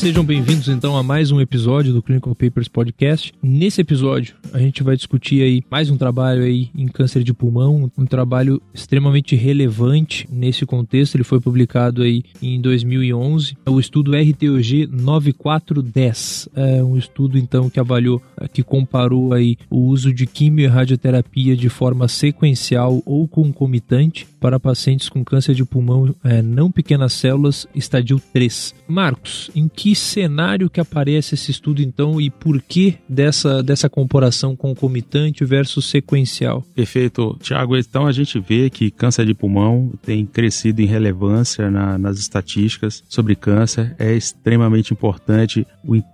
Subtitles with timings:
[0.00, 3.34] Sejam bem-vindos então a mais um episódio do Clinical Papers Podcast.
[3.42, 7.92] Nesse episódio, a gente vai discutir aí mais um trabalho aí em câncer de pulmão,
[7.98, 11.16] um trabalho extremamente relevante nesse contexto.
[11.16, 16.48] Ele foi publicado aí em 2011, o estudo RTOG 9410.
[16.56, 18.22] É um estudo então que avaliou,
[18.54, 24.58] que comparou aí o uso de quimio e radioterapia de forma sequencial ou concomitante para
[24.58, 28.74] pacientes com câncer de pulmão é, não pequenas células, estadio 3.
[28.88, 34.56] Marcos, em que cenário que aparece esse estudo então e por que dessa, dessa comparação
[34.56, 36.64] concomitante versus sequencial?
[36.74, 37.76] Perfeito, Tiago.
[37.76, 43.04] Então a gente vê que câncer de pulmão tem crescido em relevância na, nas estatísticas
[43.08, 43.94] sobre câncer.
[43.98, 45.66] É extremamente importante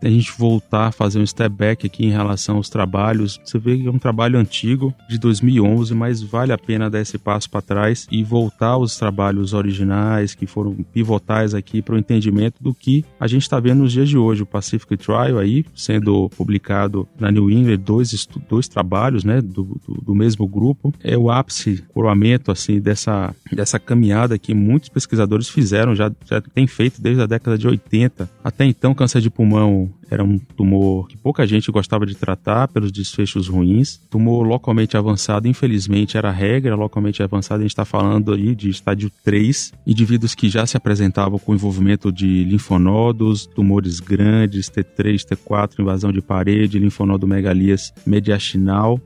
[0.02, 3.40] a gente voltar a fazer um step back aqui em relação aos trabalhos.
[3.44, 7.18] Você vê que é um trabalho antigo, de 2011, mas vale a pena dar esse
[7.18, 12.62] passo para trás e voltar aos trabalhos originais que foram pivotais aqui para o entendimento
[12.62, 14.42] do que a gente está vendo nos dias de hoje.
[14.42, 20.00] O Pacific Trial aí sendo publicado na New England, dois, dois trabalhos né, do, do,
[20.02, 20.94] do mesmo grupo.
[21.04, 26.66] É o ápice, coroamento assim, dessa, dessa caminhada que muitos pesquisadores fizeram, já, já tem
[26.66, 28.30] feito desde a década de 80.
[28.42, 32.92] Até então, câncer de pulmão era um tumor que pouca gente gostava de tratar pelos
[32.92, 34.00] desfechos ruins.
[34.10, 36.74] Tumor localmente avançado, infelizmente, era regra.
[36.74, 39.72] Localmente avançado, a gente está falando aí de estádio 3.
[39.86, 46.22] Indivíduos que já se apresentavam com envolvimento de linfonodos, tumores grandes, T3, T4, invasão de
[46.22, 49.00] parede, linfonodo megalias mediastinal,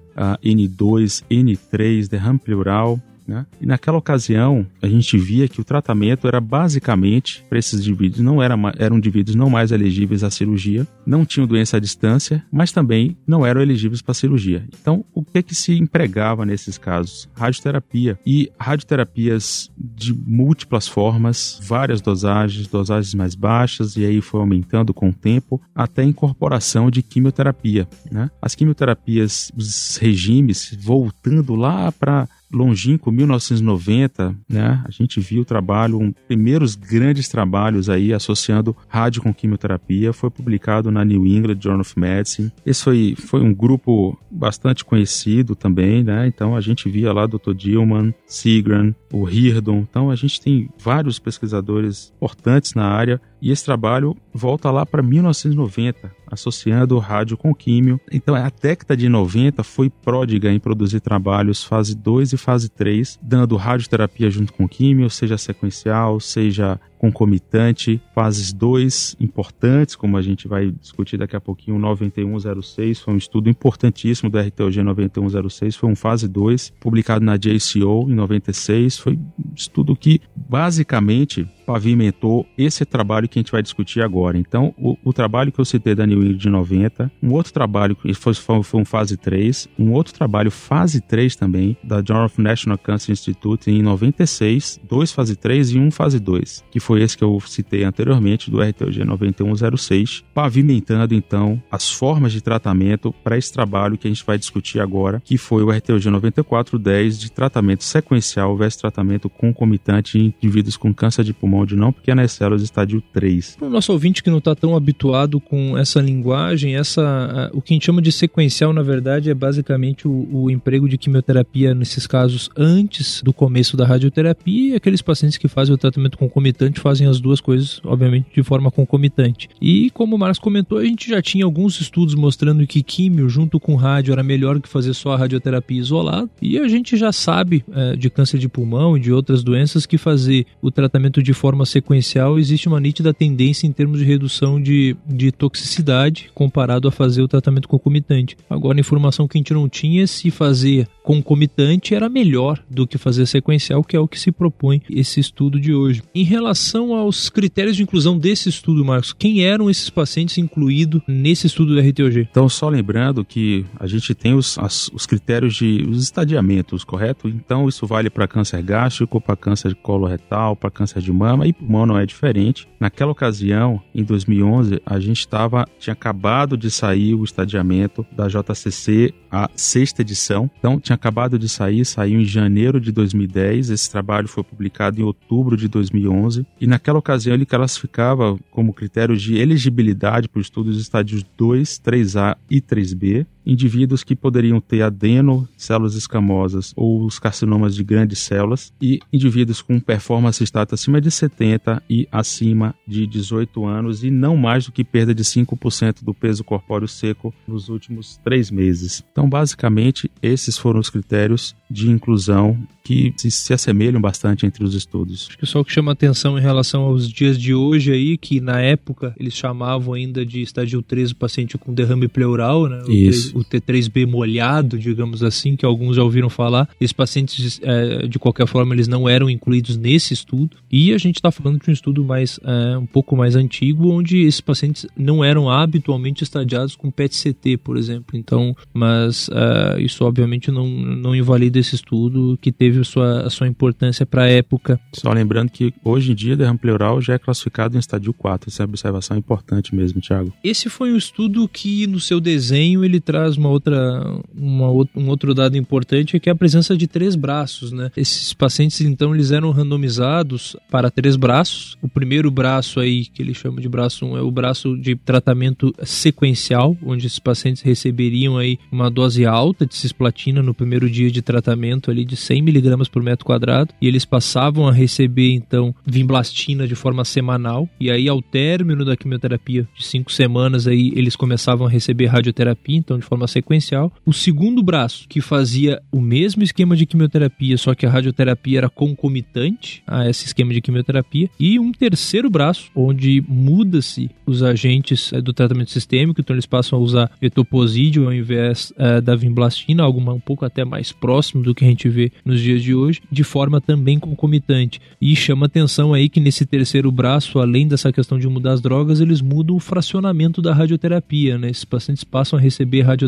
[0.44, 3.46] N2, N3, derrame pleural, né?
[3.60, 8.42] E naquela ocasião, a gente via que o tratamento era basicamente para esses indivíduos, não
[8.42, 13.16] era, eram indivíduos não mais elegíveis à cirurgia, não tinham doença à distância, mas também
[13.24, 14.66] não eram elegíveis para cirurgia.
[14.80, 17.28] Então, o que que se empregava nesses casos?
[17.32, 18.18] Radioterapia.
[18.26, 25.10] E radioterapias de múltiplas formas, várias dosagens, dosagens mais baixas, e aí foi aumentando com
[25.10, 27.86] o tempo, até incorporação de quimioterapia.
[28.10, 28.28] Né?
[28.42, 35.98] As quimioterapias, os regimes, voltando lá para longínquo 1990, né, a gente viu o trabalho,
[35.98, 41.80] um, primeiros grandes trabalhos aí associando rádio com quimioterapia, foi publicado na New England Journal
[41.82, 42.52] of Medicine.
[42.64, 47.54] Esse foi, foi um grupo bastante conhecido também, né, então a gente via lá Dr.
[47.54, 53.64] Dillman, Sigran, o Hirdon, então a gente tem vários pesquisadores importantes na área e esse
[53.64, 58.00] trabalho volta lá para 1990, associando o rádio com químio.
[58.12, 63.18] Então a década de 90 foi pródiga em produzir trabalhos fase 2 e fase 3,
[63.22, 70.46] dando radioterapia junto com químio, seja sequencial, seja concomitante, fases 2 importantes, como a gente
[70.46, 75.88] vai discutir daqui a pouquinho, o 9106, foi um estudo importantíssimo do RTOG 9106, foi
[75.88, 82.84] um fase 2, publicado na JCO em 96, foi um estudo que basicamente pavimentou esse
[82.84, 84.36] trabalho que a gente vai discutir agora.
[84.36, 87.94] Então, o, o trabalho que eu citei da New England de 90, um outro trabalho
[87.94, 92.42] que foi, foi um fase 3, um outro trabalho fase 3 também, da Journal of
[92.42, 97.16] National Cancer Institute em 96, dois fase 3 e um fase 2, que foi esse
[97.16, 103.52] que eu citei anteriormente, do RTOG 9106, pavimentando então as formas de tratamento para esse
[103.52, 108.56] trabalho que a gente vai discutir agora, que foi o RTOG 9410 de tratamento sequencial
[108.56, 113.56] versus tratamento concomitante em indivíduos com câncer de pulmão de não pequenas células estádio 3.
[113.56, 117.72] Para o nosso ouvinte que não está tão habituado com essa linguagem, essa, o que
[117.72, 122.06] a gente chama de sequencial, na verdade, é basicamente o, o emprego de quimioterapia nesses
[122.06, 127.06] casos antes do começo da radioterapia e aqueles pacientes que fazem o tratamento concomitante fazem
[127.06, 129.48] as duas coisas, obviamente, de forma concomitante.
[129.60, 133.60] E como o Marcos comentou, a gente já tinha alguns estudos mostrando que químio junto
[133.60, 136.28] com rádio era melhor que fazer só a radioterapia isolada.
[136.40, 139.98] E a gente já sabe é, de câncer de pulmão e de outras doenças que
[139.98, 144.96] fazer o tratamento de forma sequencial existe uma nítida tendência em termos de redução de,
[145.06, 148.36] de toxicidade comparado a fazer o tratamento concomitante.
[148.48, 152.98] Agora, a informação que a gente não tinha se fazer concomitante era melhor do que
[152.98, 156.02] fazer sequencial, que é o que se propõe esse estudo de hoje.
[156.14, 161.02] Em relação relação aos critérios de inclusão desse estudo, Marcos, quem eram esses pacientes incluídos
[161.06, 162.28] nesse estudo da RTOG?
[162.30, 167.28] Então, só lembrando que a gente tem os, as, os critérios de os estadiamentos, correto?
[167.28, 171.46] Então, isso vale para câncer gástrico, para câncer de colo retal, para câncer de mama
[171.46, 172.68] e pulmão não é diferente.
[172.78, 179.12] Naquela ocasião, em 2011, a gente tava, tinha acabado de sair o estadiamento da JCC,
[179.30, 180.50] a sexta edição.
[180.58, 183.70] Então, tinha acabado de sair, saiu em janeiro de 2010.
[183.70, 189.16] Esse trabalho foi publicado em outubro de 2011 e naquela ocasião ele classificava como critério
[189.16, 194.82] de elegibilidade para o estudo os estádios 2, 3A e 3B indivíduos que poderiam ter
[194.82, 201.00] adeno, células escamosas ou os carcinomas de grandes células e indivíduos com performance status acima
[201.00, 206.02] de 70 e acima de 18 anos e não mais do que perda de 5%
[206.02, 209.04] do peso corpóreo seco nos últimos três meses.
[209.12, 214.74] Então, basicamente, esses foram os critérios de inclusão que se, se, assemelham bastante entre os
[214.74, 215.26] estudos.
[215.28, 218.40] Acho que só o que chama atenção em relação aos dias de hoje aí, que
[218.40, 222.82] na época eles chamavam ainda de estágio 3 o paciente com derrame pleural, né?
[222.88, 223.29] Isso.
[223.34, 226.68] O T3B molhado, digamos assim, que alguns já ouviram falar.
[226.80, 230.56] Esses pacientes, é, de qualquer forma, eles não eram incluídos nesse estudo.
[230.70, 234.18] E a gente está falando de um estudo mais é, um pouco mais antigo, onde
[234.22, 238.16] esses pacientes não eram habitualmente estadiados com PET-CT, por exemplo.
[238.16, 243.30] Então, mas é, isso obviamente não, não invalida esse estudo que teve a sua, a
[243.30, 244.80] sua importância para a época.
[244.92, 248.48] Só lembrando que hoje em dia derrame pleural já é classificado em estádio 4.
[248.48, 250.32] Essa é uma observação importante mesmo, Thiago.
[250.42, 254.02] Esse foi um estudo que no seu desenho ele traz uma outra,
[254.34, 257.90] uma, um outro dado importante que é a presença de três braços, né?
[257.96, 261.76] Esses pacientes então eles eram randomizados para três braços.
[261.82, 265.74] O primeiro braço aí que ele chama de braço 1 é o braço de tratamento
[265.82, 271.22] sequencial, onde esses pacientes receberiam aí uma dose alta de cisplatina no primeiro dia de
[271.22, 276.66] tratamento ali de 100 miligramas por metro quadrado e eles passavam a receber então vimblastina
[276.66, 281.66] de forma semanal e aí ao término da quimioterapia de cinco semanas aí eles começavam
[281.66, 283.92] a receber radioterapia então de forma sequencial.
[284.06, 288.70] O segundo braço, que fazia o mesmo esquema de quimioterapia, só que a radioterapia era
[288.70, 291.28] concomitante a esse esquema de quimioterapia.
[291.38, 296.78] E um terceiro braço, onde muda-se os agentes é, do tratamento sistêmico, então eles passam
[296.78, 301.54] a usar etoposídeo ao invés é, da vimblastina, algo um pouco até mais próximo do
[301.54, 304.80] que a gente vê nos dias de hoje, de forma também concomitante.
[305.00, 309.00] E chama atenção aí que nesse terceiro braço, além dessa questão de mudar as drogas,
[309.00, 311.50] eles mudam o fracionamento da radioterapia, né?
[311.50, 312.99] Esses pacientes passam a receber radioterapia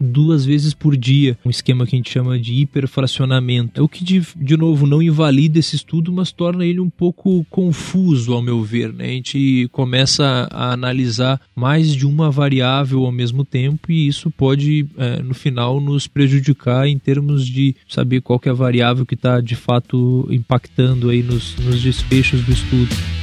[0.00, 3.80] duas vezes por dia, um esquema que a gente chama de hiperfracionamento.
[3.80, 7.44] É o que, de, de novo, não invalida esse estudo, mas torna ele um pouco
[7.50, 8.92] confuso, ao meu ver.
[8.92, 9.04] Né?
[9.04, 14.86] A gente começa a analisar mais de uma variável ao mesmo tempo e isso pode,
[14.96, 19.40] é, no final, nos prejudicar em termos de saber qual é a variável que está,
[19.40, 23.19] de fato, impactando aí nos, nos desfechos do estudo.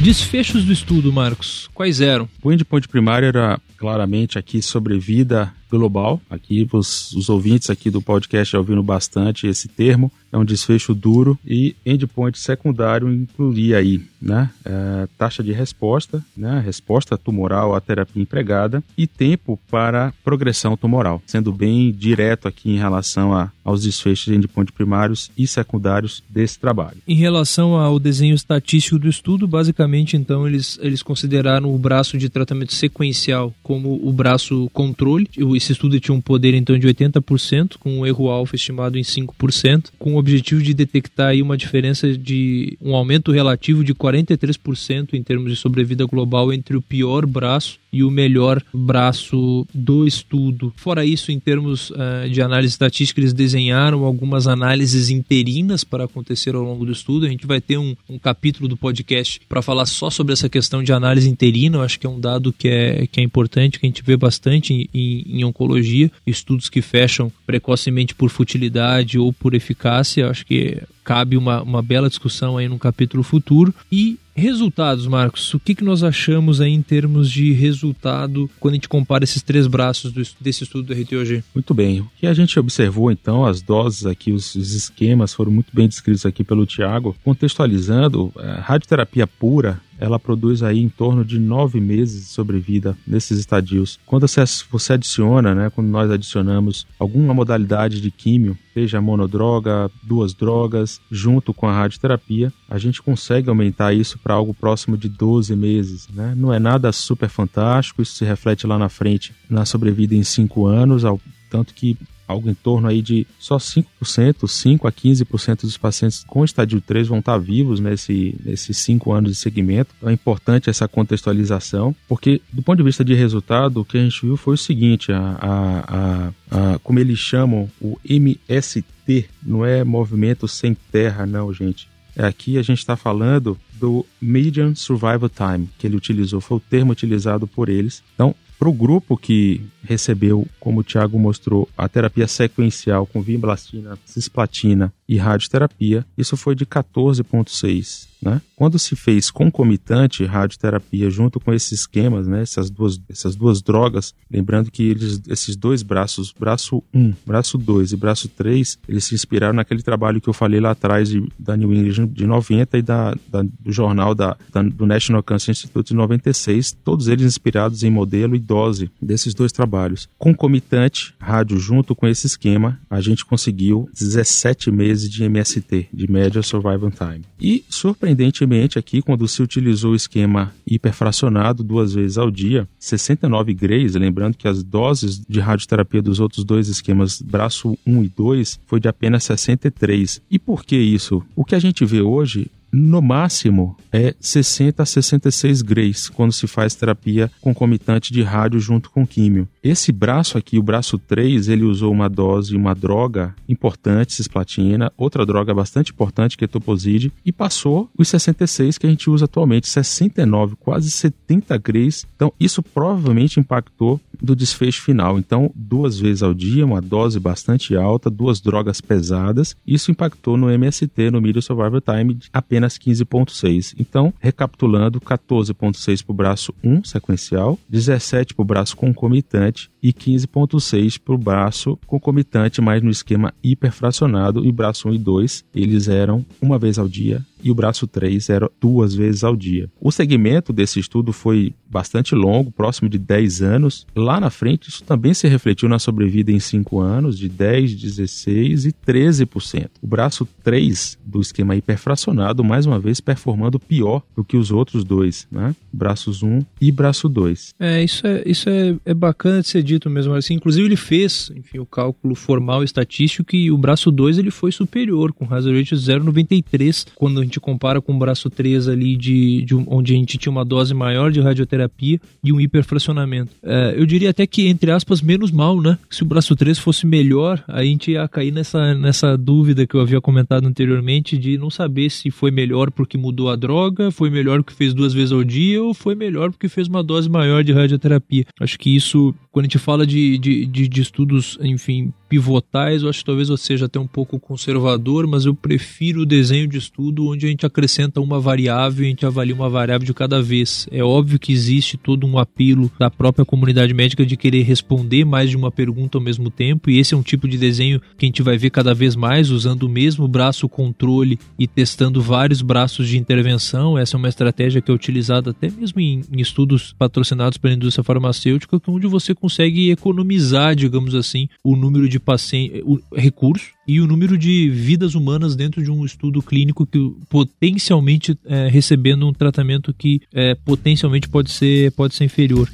[0.00, 2.28] Desfechos do estudo, Marcos, quais eram?
[2.42, 6.20] O endpoint primário era claramente aqui sobrevida global.
[6.28, 10.10] Aqui os, os ouvintes aqui do podcast já ouviram bastante esse termo.
[10.30, 16.60] É um desfecho duro e endpoint secundário incluiria aí, né, é, taxa de resposta, né,
[16.64, 22.76] resposta tumoral à terapia empregada e tempo para progressão tumoral, sendo bem direto aqui em
[22.76, 26.98] relação a, aos desfechos de endpoint primários e secundários desse trabalho.
[27.06, 32.28] Em relação ao desenho estatístico do estudo, basicamente, então, eles, eles consideraram o braço de
[32.28, 35.28] tratamento sequencial como o braço controle.
[35.58, 39.90] Esse estudo tinha um poder, então, de 80%, com um erro alfa estimado em 5%,
[39.98, 45.22] com o objetivo de detectar aí uma diferença de um aumento relativo de 43% em
[45.22, 50.72] termos de sobrevida global entre o pior braço e o melhor braço do estudo.
[50.76, 56.54] Fora isso, em termos uh, de análise estatística, eles desenharam algumas análises interinas para acontecer
[56.54, 57.26] ao longo do estudo.
[57.26, 60.82] A gente vai ter um, um capítulo do podcast para falar só sobre essa questão
[60.82, 61.78] de análise interina.
[61.78, 64.16] Eu acho que é um dado que é, que é importante, que a gente vê
[64.16, 70.22] bastante em, em, oncologia, estudos que fecham precocemente por futilidade ou por eficácia.
[70.22, 73.74] Eu acho que cabe uma, uma bela discussão aí no capítulo futuro.
[73.90, 75.52] E Resultados, Marcos.
[75.52, 79.42] O que, que nós achamos aí em termos de resultado quando a gente compara esses
[79.42, 81.42] três braços do, desse estudo do RTOG?
[81.52, 82.00] Muito bem.
[82.00, 85.88] O que a gente observou então, as doses aqui, os, os esquemas foram muito bem
[85.88, 87.16] descritos aqui pelo Tiago.
[87.24, 93.38] Contextualizando, a radioterapia pura ela produz aí em torno de nove meses de sobrevida nesses
[93.38, 93.98] estadios.
[94.06, 101.00] Quando você, adiciona, né, quando nós adicionamos alguma modalidade de químio, seja monodroga, duas drogas,
[101.10, 106.08] junto com a radioterapia, a gente consegue aumentar isso para algo próximo de 12 meses.
[106.12, 106.34] Né?
[106.36, 110.66] Não é nada super fantástico, isso se reflete lá na frente na sobrevida em cinco
[110.66, 111.96] anos, ao tanto que
[112.28, 117.08] algo em torno aí de só 5%, 5 a 15% dos pacientes com estádio 3
[117.08, 119.94] vão estar vivos nesse, nesses 5 anos de segmento.
[119.96, 124.02] Então é importante essa contextualização, porque do ponto de vista de resultado, o que a
[124.02, 129.82] gente viu foi o seguinte, a, a, a, como eles chamam o MST, não é
[129.82, 131.88] movimento sem terra não, gente.
[132.14, 136.60] É aqui a gente está falando do Median Survival Time, que ele utilizou, foi o
[136.60, 138.02] termo utilizado por eles.
[138.14, 143.96] Então, para o grupo que recebeu, como o Thiago mostrou, a terapia sequencial com vimblastina,
[144.04, 148.08] cisplatina e radioterapia, isso foi de 14,6.
[148.20, 148.40] Né?
[148.56, 154.14] Quando se fez concomitante radioterapia junto com esses esquemas, né, essas, duas, essas duas drogas,
[154.30, 159.14] lembrando que eles, esses dois braços, braço 1, braço 2 e braço 3, eles se
[159.14, 162.82] inspiraram naquele trabalho que eu falei lá atrás de, da New England de 90 e
[162.82, 167.82] da, da do jornal da, da, do National Cancer Institute de 96, todos eles inspirados
[167.82, 170.08] em modelo e dose desses dois trabalhos.
[170.18, 176.42] Concomitante, rádio junto com esse esquema, a gente conseguiu 17 meses de MST, de Medial
[176.42, 177.24] Survival Time.
[177.40, 183.52] E, surpreendente, Surpreendentemente, aqui, quando se utilizou o esquema hiperfracionado duas vezes ao dia, 69
[183.52, 188.60] grays, lembrando que as doses de radioterapia dos outros dois esquemas, braço 1 e 2,
[188.66, 190.22] foi de apenas 63.
[190.30, 191.22] E por que isso?
[191.36, 196.46] O que a gente vê hoje no máximo é 60 a 66 grays quando se
[196.46, 199.48] faz terapia concomitante de rádio junto com químio.
[199.62, 205.24] Esse braço aqui, o braço 3, ele usou uma dose, uma droga importante, cisplatina, outra
[205.24, 210.90] droga bastante importante, ketoposide, e passou os 66 que a gente usa atualmente, 69, quase
[210.90, 212.06] 70 grays.
[212.16, 215.18] Então, isso provavelmente impactou do desfecho final.
[215.18, 220.50] Então, duas vezes ao dia, uma dose bastante alta, duas drogas pesadas, isso impactou no
[220.50, 223.74] MST, no Medium Survival Time, apenas apenas 15,6.
[223.78, 230.98] Então, recapitulando, 14,6 para o braço 1 sequencial, 17 para o braço concomitante e 15,6
[230.98, 234.44] para o braço concomitante, mas no esquema hiperfracionado.
[234.44, 238.28] E braço 1 e 2, eles eram uma vez ao dia e o braço 3
[238.30, 239.70] era duas vezes ao dia.
[239.80, 243.86] O segmento desse estudo foi bastante longo, próximo de 10 anos.
[243.94, 248.66] Lá na frente, isso também se refletiu na sobrevida em 5 anos, de 10, 16
[248.66, 249.68] e 13%.
[249.82, 254.84] O braço 3 do esquema hiperfracionado, mais uma vez, performando pior do que os outros
[254.84, 255.54] dois, né?
[255.72, 257.54] Braços 1 e braço 2.
[257.58, 260.34] É, isso é, isso é, é bacana de ser dito mesmo assim.
[260.34, 265.12] Inclusive, ele fez, enfim, o cálculo formal estatístico que o braço 2 ele foi superior,
[265.12, 269.94] com hazard ratio 0,93, quando gente compara com o braço 3 ali, de, de onde
[269.94, 273.30] a gente tinha uma dose maior de radioterapia e um hiperfracionamento.
[273.42, 275.78] É, eu diria até que, entre aspas, menos mal, né?
[275.90, 279.80] Se o braço 3 fosse melhor, a gente ia cair nessa, nessa dúvida que eu
[279.80, 284.42] havia comentado anteriormente de não saber se foi melhor porque mudou a droga, foi melhor
[284.42, 287.52] porque fez duas vezes ao dia ou foi melhor porque fez uma dose maior de
[287.52, 288.24] radioterapia.
[288.40, 292.88] Acho que isso, quando a gente fala de, de, de, de estudos, enfim, pivotais, eu
[292.88, 296.58] acho que talvez eu seja até um pouco conservador, mas eu prefiro o desenho de
[296.58, 300.22] estudo onde a gente acrescenta uma variável e a gente avalia uma variável de cada
[300.22, 300.68] vez.
[300.70, 305.30] É óbvio que existe todo um apelo da própria comunidade médica de querer responder mais
[305.30, 308.08] de uma pergunta ao mesmo tempo, e esse é um tipo de desenho que a
[308.08, 312.88] gente vai ver cada vez mais usando o mesmo braço controle e testando vários braços
[312.88, 313.78] de intervenção.
[313.78, 317.84] Essa é uma estratégia que é utilizada até mesmo em, em estudos patrocinados pela indústria
[317.84, 322.64] farmacêutica, onde você consegue economizar, digamos assim, o número de de paciente,
[322.94, 328.48] recurso e o número de vidas humanas dentro de um estudo clínico que potencialmente é,
[328.48, 332.48] recebendo um tratamento que é, potencialmente pode ser, pode ser inferior.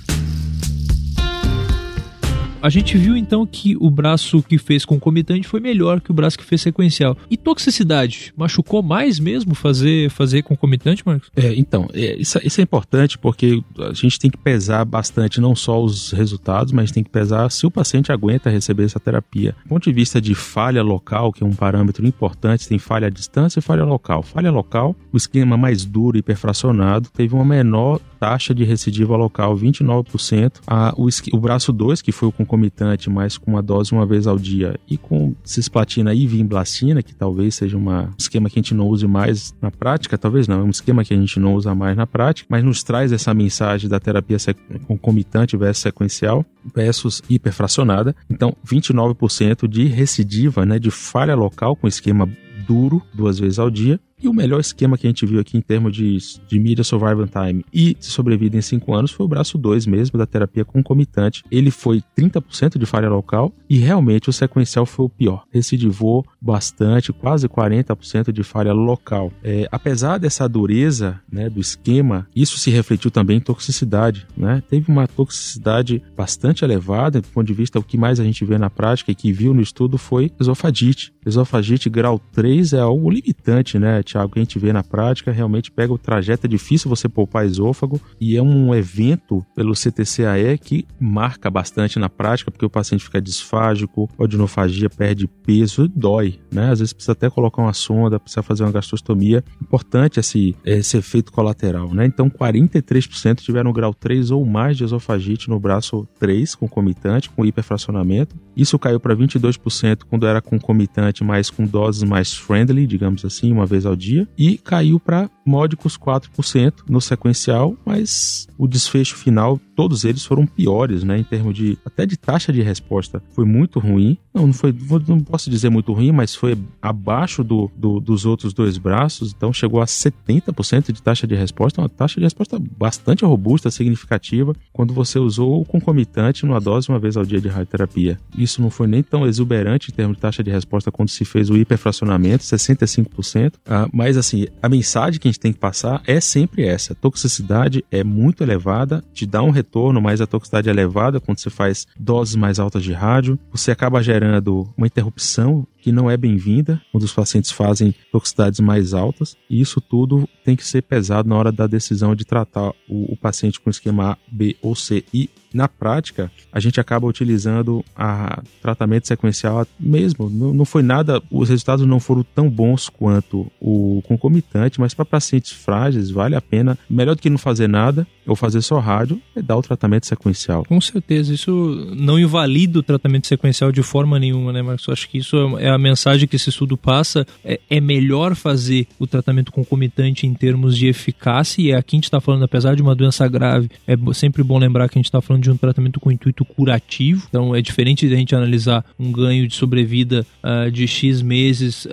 [2.64, 6.38] A gente viu então que o braço que fez concomitante foi melhor que o braço
[6.38, 7.14] que fez sequencial.
[7.30, 8.32] E toxicidade?
[8.34, 11.30] Machucou mais mesmo fazer, fazer concomitante, Marcos?
[11.36, 15.54] É, então, é, isso, isso, é importante porque a gente tem que pesar bastante não
[15.54, 19.54] só os resultados, mas tem que pesar se o paciente aguenta receber essa terapia.
[19.64, 23.10] Do ponto de vista de falha local, que é um parâmetro importante, tem falha à
[23.10, 24.22] distância e falha local.
[24.22, 29.54] Falha local, o esquema mais duro e hiperfracionado teve uma menor taxa de recidiva local,
[29.54, 30.62] 29%.
[30.66, 34.26] A, o, o braço 2, que foi o concomitante, mas com uma dose uma vez
[34.26, 38.72] ao dia, e com cisplatina e vimblastina, que talvez seja um esquema que a gente
[38.72, 41.74] não use mais na prática, talvez não, é um esquema que a gente não usa
[41.74, 44.38] mais na prática, mas nos traz essa mensagem da terapia
[44.86, 48.16] concomitante versus sequencial versus hiperfracionada.
[48.30, 52.26] Então, 29% de recidiva, né, de falha local com esquema
[52.66, 55.60] duro duas vezes ao dia E o melhor esquema que a gente viu aqui em
[55.60, 59.86] termos de, de Media Survival Time e sobrevida em 5 anos foi o braço 2
[59.86, 61.42] mesmo da terapia concomitante.
[61.50, 65.44] Ele foi 30% de falha local e realmente o sequencial foi o pior.
[65.52, 69.32] Recidivou bastante, quase 40% de falha local.
[69.42, 74.26] É, apesar dessa dureza né, do esquema, isso se refletiu também em toxicidade.
[74.36, 74.62] Né?
[74.68, 78.58] Teve uma toxicidade bastante elevada, do ponto de vista o que mais a gente vê
[78.58, 81.12] na prática e que viu no estudo foi esofagite.
[81.26, 85.72] Esofagite grau 3 é algo limitante, né, Tiago, que a gente vê na prática, realmente
[85.72, 90.86] pega o trajeto, é difícil você poupar esôfago e é um evento pelo CTCAE que
[91.00, 96.70] marca bastante na prática, porque o paciente fica disfágico, odinofagia, perde peso, dói, né?
[96.70, 99.42] Às vezes precisa até colocar uma sonda, precisa fazer uma gastrostomia.
[99.60, 102.06] Importante esse, esse efeito colateral, né?
[102.06, 108.36] Então, 43% tiveram grau 3 ou mais de esofagite no braço 3, concomitante, com hiperfracionamento.
[108.56, 113.66] Isso caiu para 22% quando era concomitante, mas com doses mais friendly, digamos assim, uma
[113.66, 120.04] vez ao dia, e caiu para módicos 4% no sequencial, mas o desfecho final, todos
[120.04, 124.16] eles foram piores, né, em termos de até de taxa de resposta, foi muito ruim.
[124.32, 124.74] Não, não foi,
[125.06, 129.52] não posso dizer muito ruim, mas foi abaixo do, do dos outros dois braços, então
[129.52, 134.92] chegou a 70% de taxa de resposta, uma taxa de resposta bastante robusta, significativa, quando
[134.94, 138.18] você usou o concomitante numa dose uma vez ao dia de radioterapia.
[138.36, 141.50] Isso não foi nem tão exuberante em termos de taxa de resposta quando se fez
[141.50, 146.20] o hiperfracionamento, 65%, ah, mas assim, a mensagem que a gente tem que passar é
[146.20, 150.72] sempre essa, a toxicidade é muito elevada, te dá um retorno, mas a toxicidade é
[150.72, 155.92] elevada quando você faz doses mais altas de rádio, você acaba gerando uma interrupção que
[155.92, 160.66] não é bem-vinda quando os pacientes fazem toxicidades mais altas, e isso tudo tem que
[160.66, 164.56] ser pesado na hora da decisão de tratar o, o paciente com esquema A, B
[164.62, 165.04] ou C.
[165.12, 170.30] E na prática, a gente acaba utilizando a tratamento sequencial mesmo.
[170.30, 175.04] Não, não foi nada, os resultados não foram tão bons quanto o concomitante, mas para
[175.04, 179.20] pacientes frágeis vale a pena, melhor do que não fazer nada ou fazer só rádio,
[179.34, 180.64] é dar o tratamento sequencial.
[180.64, 184.88] Com certeza, isso não invalida o tratamento sequencial de forma nenhuma, né, Marcos?
[184.88, 187.26] Acho que isso é a mensagem que esse estudo passa.
[187.44, 192.04] É, é melhor fazer o tratamento concomitante em termos de eficácia, e aqui a gente
[192.04, 195.20] está falando, apesar de uma doença grave, é sempre bom lembrar que a gente está
[195.20, 199.10] falando de um tratamento com intuito curativo, então é diferente de a gente analisar um
[199.10, 201.90] ganho de sobrevida uh, de X meses uh,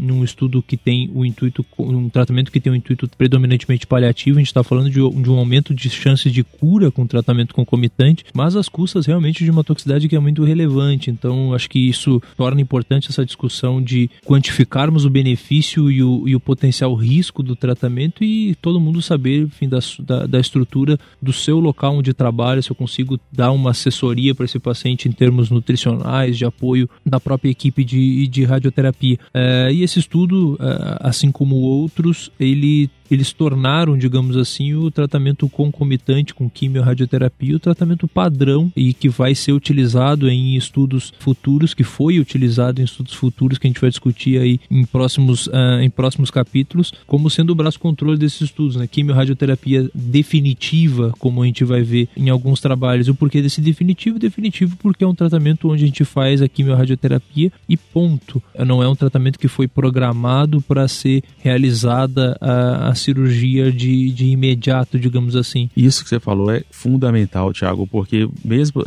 [0.00, 4.38] num estudo que tem o intuito, um tratamento que tem o um intuito predominantemente paliativo,
[4.38, 8.24] a gente está falando de, de, um aumento de chance de cura com tratamento concomitante,
[8.34, 12.22] mas as custas realmente de uma toxicidade que é muito relevante, então acho que isso
[12.36, 17.56] torna importante essa discussão de quantificarmos o benefício e o, e o potencial risco do
[17.56, 22.62] tratamento e todo mundo saber, enfim, da, da, da estrutura do seu local onde trabalha,
[22.62, 27.20] se eu consigo dar uma assessoria para esse paciente em termos nutricionais, de apoio da
[27.20, 29.18] própria equipe de, de radioterapia.
[29.32, 35.48] É, e esse estudo, é, assim como outros, ele eles tornaram, digamos assim, o tratamento
[35.48, 41.84] concomitante com quimio-radioterapia o tratamento padrão e que vai ser utilizado em estudos futuros, que
[41.84, 45.90] foi utilizado em estudos futuros que a gente vai discutir aí em próximos, uh, em
[45.90, 48.86] próximos capítulos, como sendo o braço controle desses estudos, né?
[48.86, 53.08] Quimio-radioterapia definitiva, como a gente vai ver em alguns trabalhos.
[53.08, 54.18] O porquê desse definitivo?
[54.18, 58.42] Definitivo porque é um tratamento onde a gente faz a quimio-radioterapia e ponto.
[58.66, 64.26] Não é um tratamento que foi programado para ser realizada a, a cirurgia de, de
[64.26, 65.70] imediato, digamos assim.
[65.76, 68.82] Isso que você falou é fundamental, Thiago, porque mesmo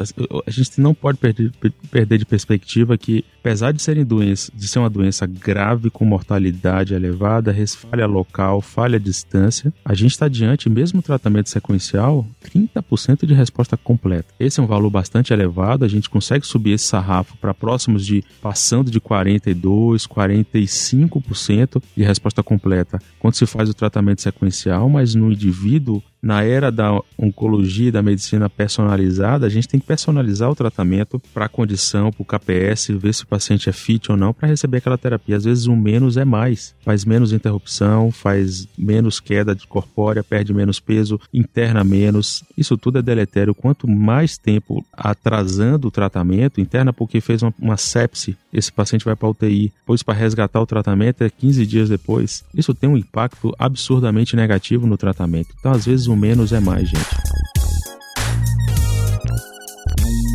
[0.46, 1.52] a gente não pode perder,
[1.90, 6.94] perder de perspectiva que, apesar de serem doenças, de ser uma doença grave com mortalidade
[6.94, 13.34] elevada, falha local, falha à distância, a gente está diante, mesmo tratamento sequencial, 30% de
[13.34, 14.34] resposta completa.
[14.40, 18.24] Esse é um valor bastante elevado, a gente consegue subir esse sarrafo para próximos de
[18.42, 25.32] passando de 42, 45% de resposta completa quando se faz o tratamento sequencial, mas no
[25.32, 30.56] indivíduo na era da oncologia e da medicina personalizada, a gente tem que personalizar o
[30.56, 34.34] tratamento para a condição, para o KPS, ver se o paciente é fit ou não
[34.34, 35.38] para receber aquela terapia.
[35.38, 36.76] Às vezes, um menos é mais.
[36.84, 42.44] Faz menos interrupção, faz menos queda de corpórea, perde menos peso, interna menos.
[42.56, 43.56] Isso tudo é deletério.
[43.56, 49.16] Quanto mais tempo atrasando o tratamento, interna porque fez uma, uma sepse, esse paciente vai
[49.16, 52.44] para UTI, depois para resgatar o tratamento é 15 dias depois.
[52.54, 55.50] Isso tem um impacto absurdamente negativo no tratamento.
[55.58, 57.61] Então, às vezes, menos é mais, gente.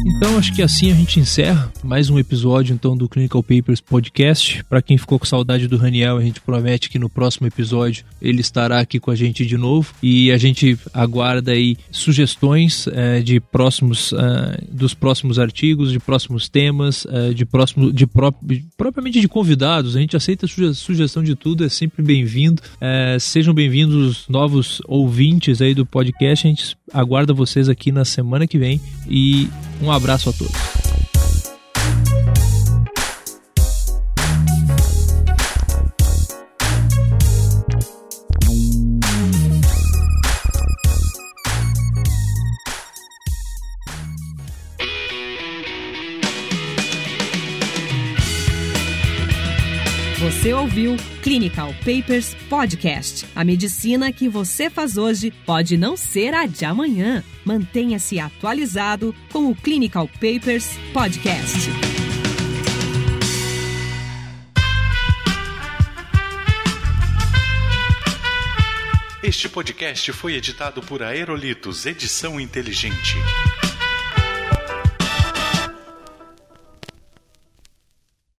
[0.08, 4.62] Então acho que assim a gente encerra mais um episódio então do Clinical Papers Podcast.
[4.68, 8.40] Para quem ficou com saudade do Raniel, a gente promete que no próximo episódio ele
[8.40, 13.40] estará aqui com a gente de novo e a gente aguarda aí sugestões é, de
[13.40, 18.32] próximos é, dos próximos artigos, de próximos temas, é, de próximo de pró
[18.76, 19.96] propriamente de convidados.
[19.96, 22.62] A gente aceita suge sugestão de tudo, é sempre bem-vindo.
[23.18, 26.46] sejam bem-vindos novos ouvintes aí do podcast.
[26.46, 29.48] A gente aguarda vocês aqui na semana que vem e
[29.82, 30.54] um abraço a todos.
[50.20, 53.26] Você ouviu Clinical Papers Podcast.
[53.35, 57.24] A medicina que você faz hoje pode não ser a de amanhã.
[57.46, 61.70] Mantenha-se atualizado com o Clinical Papers Podcast.
[69.22, 73.14] Este podcast foi editado por Aerolitos Edição Inteligente.